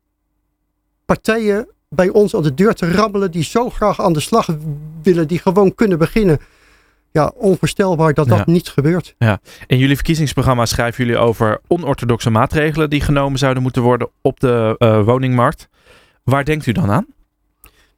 partijen 1.05 1.67
bij 1.89 2.09
ons 2.09 2.35
aan 2.35 2.43
de 2.43 2.53
deur 2.53 2.73
te 2.73 2.91
rammelen 2.91 3.31
die 3.31 3.43
zo 3.43 3.69
graag 3.69 4.01
aan 4.01 4.13
de 4.13 4.19
slag 4.19 4.49
willen, 5.03 5.27
die 5.27 5.39
gewoon 5.39 5.75
kunnen 5.75 5.97
beginnen. 5.97 6.39
Ja, 7.11 7.31
onvoorstelbaar 7.35 8.13
dat 8.13 8.27
dat 8.27 8.45
niet 8.45 8.69
gebeurt. 8.69 9.15
Ja. 9.17 9.39
In 9.67 9.77
jullie 9.77 9.95
verkiezingsprogramma 9.95 10.65
schrijven 10.65 11.05
jullie 11.05 11.19
over 11.19 11.61
onorthodoxe 11.67 12.29
maatregelen 12.29 12.89
die 12.89 13.01
genomen 13.01 13.39
zouden 13.39 13.63
moeten 13.63 13.81
worden 13.81 14.09
op 14.21 14.39
de 14.39 14.75
uh, 14.79 15.03
woningmarkt. 15.03 15.67
Waar 16.23 16.45
denkt 16.45 16.65
u 16.65 16.71
dan 16.71 16.91
aan? 16.91 17.05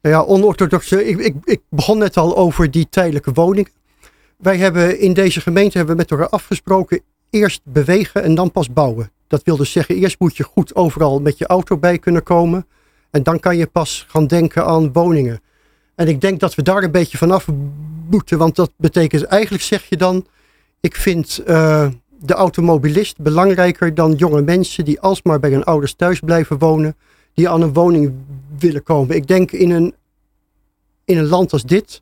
Ja, 0.09 0.21
onorthodoxe. 0.21 1.05
Ik, 1.05 1.19
ik, 1.19 1.35
ik 1.43 1.61
begon 1.69 1.97
net 1.97 2.17
al 2.17 2.37
over 2.37 2.71
die 2.71 2.87
tijdelijke 2.89 3.31
woning. 3.33 3.69
Wij 4.37 4.57
hebben 4.57 4.99
in 4.99 5.13
deze 5.13 5.41
gemeente 5.41 5.77
hebben 5.77 5.95
we 5.95 6.01
met 6.01 6.11
elkaar 6.11 6.29
afgesproken. 6.29 7.01
Eerst 7.29 7.61
bewegen 7.63 8.23
en 8.23 8.35
dan 8.35 8.51
pas 8.51 8.73
bouwen. 8.73 9.11
Dat 9.27 9.43
wil 9.43 9.57
dus 9.57 9.71
zeggen, 9.71 9.95
eerst 9.95 10.19
moet 10.19 10.37
je 10.37 10.43
goed 10.43 10.75
overal 10.75 11.19
met 11.19 11.37
je 11.37 11.47
auto 11.47 11.77
bij 11.77 11.97
kunnen 11.97 12.23
komen. 12.23 12.67
En 13.11 13.23
dan 13.23 13.39
kan 13.39 13.57
je 13.57 13.67
pas 13.67 14.05
gaan 14.07 14.27
denken 14.27 14.65
aan 14.65 14.93
woningen. 14.93 15.41
En 15.95 16.07
ik 16.07 16.21
denk 16.21 16.39
dat 16.39 16.55
we 16.55 16.61
daar 16.61 16.83
een 16.83 16.91
beetje 16.91 17.17
vanaf 17.17 17.47
moeten. 18.09 18.37
Want 18.37 18.55
dat 18.55 18.71
betekent 18.77 19.23
eigenlijk 19.23 19.63
zeg 19.63 19.89
je 19.89 19.97
dan. 19.97 20.25
Ik 20.79 20.95
vind 20.95 21.41
uh, 21.47 21.87
de 22.19 22.33
automobilist 22.33 23.17
belangrijker 23.21 23.93
dan 23.93 24.13
jonge 24.13 24.41
mensen 24.41 24.85
die 24.85 24.99
alsmaar 24.99 25.39
bij 25.39 25.51
hun 25.51 25.63
ouders 25.63 25.93
thuis 25.93 26.19
blijven 26.19 26.57
wonen 26.57 26.95
die 27.33 27.49
aan 27.49 27.61
een 27.61 27.73
woning 27.73 28.13
willen 28.59 28.83
komen. 28.83 29.15
Ik 29.15 29.27
denk 29.27 29.51
in 29.51 29.71
een, 29.71 29.93
in 31.07 31.17
een 31.17 31.27
land 31.27 31.53
als 31.53 31.63
dit, 31.63 32.01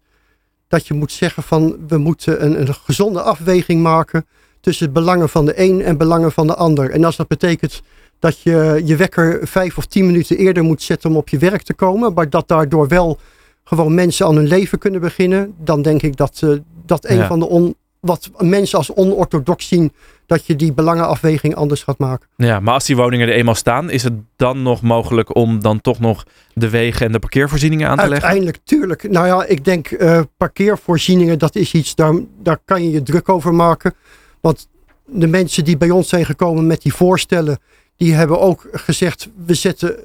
dat 0.67 0.87
je 0.87 0.93
moet 0.93 1.11
zeggen 1.11 1.43
van 1.43 1.77
we 1.87 1.97
moeten 1.97 2.45
een, 2.45 2.61
een 2.61 2.73
gezonde 2.73 3.21
afweging 3.21 3.81
maken 3.81 4.25
tussen 4.61 4.85
het 4.85 4.93
belangen 4.93 5.29
van 5.29 5.45
de 5.45 5.61
een 5.61 5.81
en 5.81 5.97
belangen 5.97 6.31
van 6.31 6.47
de 6.47 6.55
ander. 6.55 6.91
En 6.91 7.03
als 7.03 7.15
dat 7.15 7.27
betekent 7.27 7.81
dat 8.19 8.41
je 8.41 8.81
je 8.85 8.95
wekker 8.95 9.47
vijf 9.47 9.77
of 9.77 9.85
tien 9.85 10.05
minuten 10.05 10.37
eerder 10.37 10.63
moet 10.63 10.81
zetten 10.81 11.09
om 11.09 11.17
op 11.17 11.29
je 11.29 11.37
werk 11.37 11.61
te 11.61 11.73
komen, 11.73 12.13
maar 12.13 12.29
dat 12.29 12.47
daardoor 12.47 12.87
wel 12.87 13.19
gewoon 13.63 13.93
mensen 13.93 14.25
aan 14.25 14.35
hun 14.35 14.47
leven 14.47 14.77
kunnen 14.77 15.01
beginnen, 15.01 15.53
dan 15.57 15.81
denk 15.81 16.01
ik 16.01 16.15
dat 16.15 16.41
uh, 16.43 16.57
dat 16.85 17.05
een 17.05 17.25
van 17.25 17.39
de 17.39 17.47
on, 17.47 17.75
wat 17.99 18.29
mensen 18.37 18.77
als 18.77 18.93
onorthodox 18.93 19.67
zien, 19.67 19.91
dat 20.25 20.45
je 20.45 20.55
die 20.55 20.73
belangenafweging 20.73 21.55
anders 21.55 21.83
gaat 21.83 21.97
maken. 21.97 22.27
Ja, 22.35 22.59
maar 22.59 22.73
als 22.73 22.85
die 22.85 22.95
woningen 22.95 23.27
er 23.27 23.33
eenmaal 23.33 23.55
staan, 23.55 23.89
is 23.89 24.03
het 24.03 24.13
dan 24.35 24.61
nog 24.61 24.81
mogelijk 24.81 25.35
om 25.35 25.61
dan 25.61 25.81
toch 25.81 25.99
nog 25.99 26.25
de 26.53 26.69
wegen 26.69 27.05
en 27.05 27.11
de 27.11 27.19
parkeervoorzieningen 27.19 27.89
aan 27.89 27.97
te 27.97 28.07
leggen? 28.07 28.27
Uiteindelijk, 28.27 28.57
tuurlijk. 28.63 29.09
Nou 29.09 29.27
ja, 29.27 29.45
ik 29.45 29.65
denk 29.65 29.91
uh, 29.91 30.21
parkeervoorzieningen, 30.37 31.39
dat 31.39 31.55
is 31.55 31.73
iets, 31.73 31.95
daar, 31.95 32.13
daar 32.41 32.59
kan 32.65 32.83
je 32.83 32.91
je 32.91 33.03
druk 33.03 33.29
over 33.29 33.53
maken. 33.53 33.93
Want 34.41 34.67
de 35.05 35.27
mensen 35.27 35.63
die 35.63 35.77
bij 35.77 35.89
ons 35.89 36.09
zijn 36.09 36.25
gekomen 36.25 36.67
met 36.67 36.81
die 36.81 36.93
voorstellen, 36.93 37.57
die 37.97 38.13
hebben 38.13 38.39
ook 38.39 38.67
gezegd, 38.71 39.29
we 39.45 39.53
zetten 39.53 39.95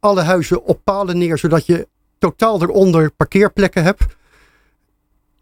alle 0.00 0.20
huizen 0.20 0.64
op 0.64 0.80
palen 0.84 1.18
neer, 1.18 1.38
zodat 1.38 1.66
je 1.66 1.88
totaal 2.18 2.62
eronder 2.62 3.10
parkeerplekken 3.10 3.82
hebt. 3.82 4.04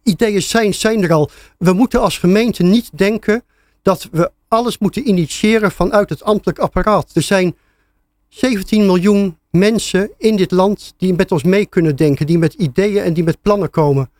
Ideeën 0.03 0.43
zijn, 0.43 0.75
zijn 0.75 1.03
er 1.03 1.13
al. 1.13 1.31
We 1.59 1.73
moeten 1.73 2.01
als 2.01 2.19
gemeente 2.19 2.63
niet 2.63 2.91
denken 2.93 3.43
dat 3.83 4.09
we 4.13 4.31
alles 4.49 4.79
moeten 4.79 5.09
initiëren 5.09 5.71
vanuit 5.71 6.09
het 6.09 6.23
ambtelijk 6.23 6.59
apparaat. 6.59 7.11
Er 7.15 7.23
zijn 7.23 7.57
17 8.29 8.87
miljoen 8.87 9.39
mensen 9.51 10.11
in 10.19 10.37
dit 10.37 10.51
land 10.51 10.95
die 10.97 11.15
met 11.15 11.33
ons 11.33 11.43
mee 11.43 11.67
kunnen 11.67 11.97
denken, 11.97 12.27
die 12.27 12.39
met 12.39 12.55
ideeën 12.55 13.03
en 13.03 13.13
die 13.13 13.25
met 13.25 13.43
plannen 13.43 13.71
komen. 13.71 14.11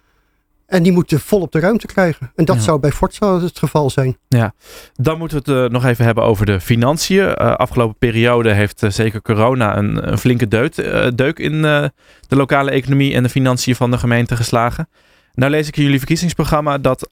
En 0.67 0.83
die 0.83 0.93
moeten 0.93 1.21
volop 1.21 1.53
de 1.53 1.61
ruimte 1.61 1.87
krijgen. 1.87 2.33
En 2.35 2.45
dat 2.45 2.63
zou 2.63 2.81
bij 2.81 2.93
Forza 2.93 3.41
het 3.41 3.59
geval 3.59 3.91
zijn. 3.91 4.17
Ja, 4.29 4.55
dan 4.95 5.19
moeten 5.19 5.43
we 5.43 5.53
het 5.53 5.63
uh, 5.63 5.71
nog 5.71 5.85
even 5.85 6.05
hebben 6.05 6.25
over 6.25 6.47
de 6.47 6.61
financiën. 6.61 7.25
Uh, 7.25 7.35
afgelopen 7.35 7.97
periode 7.99 8.53
heeft 8.53 8.83
uh, 8.83 8.91
zeker 8.91 9.23
corona 9.23 9.77
een, 9.77 10.11
een 10.11 10.19
flinke 10.19 10.49
deut, 10.49 10.75
deuk 11.15 11.39
in 11.39 11.63
de 11.63 12.37
lokale 12.37 12.71
economie 12.71 13.15
en 13.15 13.23
de 13.23 13.29
financiën 13.29 13.75
van 13.75 13.91
de 13.91 13.99
gemeente 13.99 14.37
geslagen. 14.37 14.89
Nou 15.35 15.51
lees 15.51 15.69
ik 15.69 15.77
in 15.77 15.83
jullie 15.83 15.99
verkiezingsprogramma 15.99 16.79
dat 16.79 17.07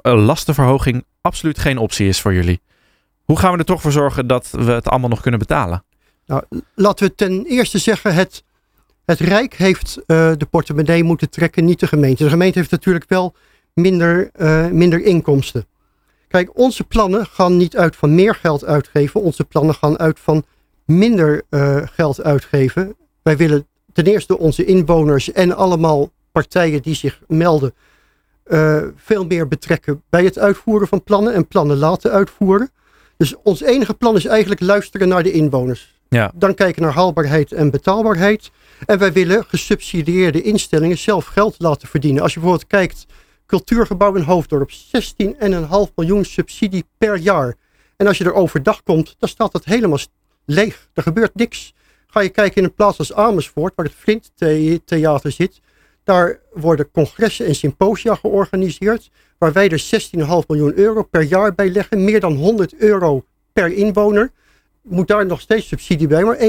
lastenverhoging 0.00 1.04
absoluut 1.20 1.58
geen 1.58 1.78
optie 1.78 2.08
is 2.08 2.20
voor 2.20 2.34
jullie. 2.34 2.60
Hoe 3.24 3.38
gaan 3.38 3.52
we 3.52 3.58
er 3.58 3.64
toch 3.64 3.80
voor 3.80 3.92
zorgen 3.92 4.26
dat 4.26 4.48
we 4.50 4.72
het 4.72 4.88
allemaal 4.88 5.08
nog 5.08 5.20
kunnen 5.20 5.40
betalen? 5.40 5.84
Nou, 6.26 6.42
laten 6.74 7.06
we 7.06 7.14
ten 7.14 7.44
eerste 7.44 7.78
zeggen, 7.78 8.14
het 8.14 8.44
het 9.04 9.20
Rijk 9.20 9.54
heeft 9.54 9.96
uh, 9.96 10.04
de 10.36 10.46
portemonnee 10.50 11.04
moeten 11.04 11.30
trekken, 11.30 11.64
niet 11.64 11.80
de 11.80 11.86
gemeente. 11.86 12.24
De 12.24 12.30
gemeente 12.30 12.58
heeft 12.58 12.70
natuurlijk 12.70 13.08
wel 13.08 13.34
minder, 13.74 14.30
minder 14.72 15.04
inkomsten. 15.04 15.66
Kijk, 16.28 16.58
onze 16.58 16.84
plannen 16.84 17.26
gaan 17.26 17.56
niet 17.56 17.76
uit 17.76 17.96
van 17.96 18.14
meer 18.14 18.34
geld 18.34 18.64
uitgeven. 18.64 19.22
Onze 19.22 19.44
plannen 19.44 19.74
gaan 19.74 19.98
uit 19.98 20.20
van 20.20 20.44
minder 20.84 21.42
geld 21.84 22.22
uitgeven. 22.22 22.96
Wij 23.22 23.36
willen 23.36 23.66
ten 23.92 24.04
eerste 24.04 24.38
onze 24.38 24.64
inwoners 24.64 25.32
en 25.32 25.56
allemaal 25.56 26.10
partijen 26.32 26.82
die 26.82 26.94
zich 26.94 27.20
melden 27.26 27.74
veel 28.96 29.26
meer 29.26 29.48
betrekken 29.48 30.02
bij 30.08 30.24
het 30.24 30.38
uitvoeren 30.38 30.88
van 30.88 31.02
plannen 31.02 31.34
en 31.34 31.48
plannen 31.48 31.76
laten 31.76 32.10
uitvoeren. 32.10 32.70
Dus 33.16 33.34
ons 33.42 33.60
enige 33.60 33.94
plan 33.94 34.16
is 34.16 34.24
eigenlijk 34.24 34.60
luisteren 34.60 35.08
naar 35.08 35.22
de 35.22 35.32
inwoners. 35.32 35.98
Ja. 36.08 36.32
Dan 36.34 36.54
kijken 36.54 36.82
naar 36.82 36.92
haalbaarheid 36.92 37.52
en 37.52 37.70
betaalbaarheid. 37.70 38.50
En 38.86 38.98
wij 38.98 39.12
willen 39.12 39.44
gesubsidieerde 39.44 40.42
instellingen 40.42 40.98
zelf 40.98 41.24
geld 41.26 41.54
laten 41.58 41.88
verdienen. 41.88 42.22
Als 42.22 42.34
je 42.34 42.40
bijvoorbeeld 42.40 42.70
kijkt, 42.70 43.06
cultuurgebouw 43.46 44.14
in 44.14 44.22
Hoofddorp, 44.22 44.70
16,5 44.70 44.76
miljoen 45.94 46.24
subsidie 46.24 46.84
per 46.98 47.16
jaar. 47.16 47.56
En 47.96 48.06
als 48.06 48.18
je 48.18 48.24
er 48.24 48.34
overdag 48.34 48.82
komt, 48.82 49.14
dan 49.18 49.28
staat 49.28 49.52
dat 49.52 49.64
helemaal 49.64 49.98
leeg. 50.44 50.88
Er 50.94 51.02
gebeurt 51.02 51.34
niks. 51.34 51.74
Ga 52.06 52.20
je 52.20 52.28
kijken 52.28 52.56
in 52.56 52.64
een 52.64 52.74
plaats 52.74 52.98
als 52.98 53.12
Amersfoort, 53.12 53.72
waar 53.76 53.86
het 53.86 53.94
Flint 53.94 54.30
Theater 54.84 55.32
zit. 55.32 55.60
Daar 56.04 56.38
worden 56.52 56.90
congressen 56.90 57.46
en 57.46 57.54
symposia 57.54 58.14
georganiseerd. 58.14 59.10
Waar 59.38 59.52
wij 59.52 59.68
er 59.68 59.84
16,5 60.20 60.26
miljoen 60.46 60.78
euro 60.78 61.02
per 61.02 61.22
jaar 61.22 61.54
bij 61.54 61.70
leggen. 61.70 62.04
Meer 62.04 62.20
dan 62.20 62.34
100 62.34 62.74
euro 62.76 63.24
per 63.52 63.72
inwoner 63.72 64.30
moet 64.82 65.08
daar 65.08 65.26
nog 65.26 65.40
steeds 65.40 65.68
subsidie 65.68 66.06
bij, 66.06 66.24
maar 66.24 66.36
1,8 66.36 66.44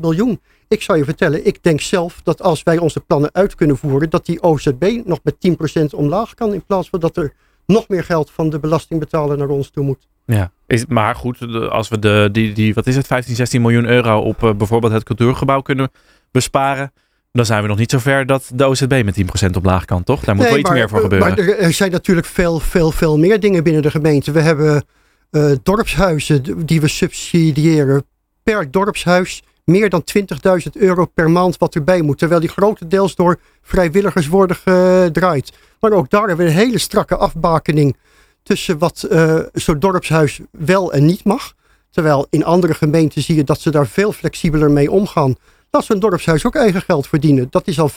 miljoen. 0.00 0.40
Ik 0.68 0.82
zou 0.82 0.98
je 0.98 1.04
vertellen, 1.04 1.46
ik 1.46 1.62
denk 1.62 1.80
zelf 1.80 2.20
dat 2.22 2.42
als 2.42 2.62
wij 2.62 2.78
onze 2.78 3.00
plannen 3.00 3.30
uit 3.32 3.54
kunnen 3.54 3.76
voeren, 3.76 4.10
dat 4.10 4.26
die 4.26 4.42
OZB 4.42 5.00
nog 5.04 5.18
met 5.22 5.34
10% 5.82 5.84
omlaag 5.94 6.34
kan, 6.34 6.52
in 6.52 6.64
plaats 6.64 6.88
van 6.88 7.00
dat 7.00 7.16
er 7.16 7.32
nog 7.66 7.88
meer 7.88 8.04
geld 8.04 8.30
van 8.30 8.50
de 8.50 8.58
belastingbetaler 8.58 9.38
naar 9.38 9.48
ons 9.48 9.70
toe 9.70 9.84
moet. 9.84 10.08
Ja, 10.24 10.50
is, 10.66 10.86
maar 10.86 11.14
goed, 11.14 11.42
als 11.68 11.88
we 11.88 11.98
de, 11.98 12.28
die, 12.32 12.52
die, 12.52 12.74
wat 12.74 12.86
is 12.86 12.96
het, 12.96 13.06
15, 13.06 13.34
16 13.34 13.60
miljoen 13.60 13.86
euro 13.86 14.20
op 14.20 14.42
uh, 14.42 14.54
bijvoorbeeld 14.54 14.92
het 14.92 15.02
cultuurgebouw 15.02 15.60
kunnen 15.60 15.90
besparen, 16.30 16.92
dan 17.32 17.46
zijn 17.46 17.62
we 17.62 17.68
nog 17.68 17.78
niet 17.78 17.90
zo 17.90 17.98
ver 17.98 18.26
dat 18.26 18.50
de 18.54 18.64
OZB 18.64 19.02
met 19.04 19.44
10% 19.46 19.56
omlaag 19.56 19.84
kan, 19.84 20.04
toch? 20.04 20.24
Daar 20.24 20.34
moet 20.34 20.44
nee, 20.44 20.52
wel 20.52 20.60
iets 20.60 20.70
meer 20.70 20.88
voor 20.88 21.00
gebeuren. 21.00 21.28
Maar 21.28 21.46
er 21.46 21.72
zijn 21.72 21.90
natuurlijk 21.90 22.26
veel, 22.26 22.60
veel, 22.60 22.90
veel 22.90 23.18
meer 23.18 23.40
dingen 23.40 23.62
binnen 23.62 23.82
de 23.82 23.90
gemeente. 23.90 24.32
We 24.32 24.40
hebben 24.40 24.84
uh, 25.30 25.52
dorpshuizen 25.62 26.66
die 26.66 26.80
we 26.80 26.88
subsidiëren. 26.88 28.04
Per 28.42 28.70
dorpshuis 28.70 29.42
meer 29.64 29.88
dan 29.90 30.04
20.000 30.18 30.70
euro 30.72 31.04
per 31.04 31.30
maand 31.30 31.58
wat 31.58 31.74
erbij 31.74 32.02
moet. 32.02 32.18
Terwijl 32.18 32.40
die 32.40 32.48
grotendeels 32.48 33.14
door 33.14 33.38
vrijwilligers 33.62 34.28
worden 34.28 34.56
gedraaid. 34.56 35.52
Maar 35.80 35.92
ook 35.92 36.10
daar 36.10 36.26
hebben 36.26 36.46
we 36.46 36.52
een 36.52 36.58
hele 36.58 36.78
strakke 36.78 37.16
afbakening 37.16 37.96
tussen 38.42 38.78
wat 38.78 39.06
uh, 39.10 39.38
zo'n 39.52 39.78
dorpshuis 39.78 40.40
wel 40.50 40.92
en 40.92 41.04
niet 41.04 41.24
mag. 41.24 41.54
Terwijl 41.90 42.26
in 42.30 42.44
andere 42.44 42.74
gemeenten 42.74 43.22
zie 43.22 43.36
je 43.36 43.44
dat 43.44 43.60
ze 43.60 43.70
daar 43.70 43.86
veel 43.86 44.12
flexibeler 44.12 44.70
mee 44.70 44.90
omgaan. 44.90 45.36
Laat 45.74 45.84
zo'n 45.84 45.98
dorpshuis 45.98 46.46
ook 46.46 46.54
eigen 46.54 46.82
geld 46.82 47.08
verdienen. 47.08 47.46
Dat 47.50 47.66
is 47.66 47.80
al 47.80 47.90
5,5 47.90 47.94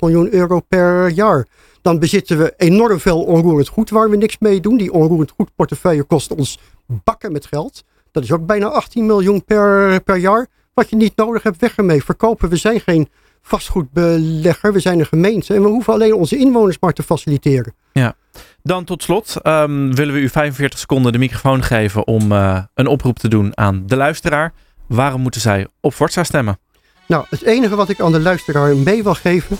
miljoen 0.00 0.34
euro 0.34 0.60
per 0.60 1.08
jaar. 1.08 1.46
Dan 1.82 1.98
bezitten 1.98 2.38
we 2.38 2.54
enorm 2.56 3.00
veel 3.00 3.22
onroerend 3.22 3.68
goed 3.68 3.90
waar 3.90 4.10
we 4.10 4.16
niks 4.16 4.38
mee 4.38 4.60
doen. 4.60 4.76
Die 4.76 4.92
onroerend 4.92 5.30
goed 5.30 5.50
portefeuille 5.54 6.02
kost 6.02 6.34
ons 6.34 6.58
bakken 6.86 7.32
met 7.32 7.46
geld. 7.46 7.84
Dat 8.12 8.22
is 8.22 8.32
ook 8.32 8.46
bijna 8.46 8.66
18 8.66 9.06
miljoen 9.06 9.44
per, 9.44 10.00
per 10.02 10.16
jaar. 10.16 10.46
Wat 10.74 10.90
je 10.90 10.96
niet 10.96 11.16
nodig 11.16 11.42
hebt, 11.42 11.60
weg 11.60 11.76
ermee. 11.76 12.04
Verkopen, 12.04 12.48
we 12.48 12.56
zijn 12.56 12.80
geen 12.80 13.08
vastgoedbelegger. 13.42 14.72
We 14.72 14.80
zijn 14.80 14.98
een 14.98 15.06
gemeente 15.06 15.54
en 15.54 15.62
we 15.62 15.68
hoeven 15.68 15.92
alleen 15.92 16.14
onze 16.14 16.36
inwoners 16.36 16.78
maar 16.80 16.92
te 16.92 17.02
faciliteren. 17.02 17.74
Ja. 17.92 18.14
Dan 18.62 18.84
tot 18.84 19.02
slot 19.02 19.36
um, 19.42 19.94
willen 19.94 20.14
we 20.14 20.20
u 20.20 20.28
45 20.28 20.78
seconden 20.78 21.12
de 21.12 21.18
microfoon 21.18 21.62
geven 21.62 22.06
om 22.06 22.32
uh, 22.32 22.62
een 22.74 22.86
oproep 22.86 23.18
te 23.18 23.28
doen 23.28 23.56
aan 23.56 23.82
de 23.86 23.96
luisteraar. 23.96 24.52
Waarom 24.86 25.20
moeten 25.20 25.40
zij 25.40 25.66
op 25.80 25.94
Forza 25.94 26.24
stemmen? 26.24 26.58
Nou, 27.08 27.24
het 27.28 27.42
enige 27.42 27.76
wat 27.76 27.88
ik 27.88 28.00
aan 28.00 28.12
de 28.12 28.20
luisteraar 28.20 28.76
mee 28.76 29.02
wil 29.02 29.14
geven, 29.14 29.58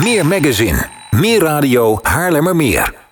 Meer 0.06 0.26
magazine, 0.26 0.88
meer 1.12 1.42
radio, 1.42 2.00
Haarlemmermeer. 2.02 3.05